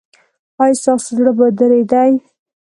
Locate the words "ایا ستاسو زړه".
0.61-1.31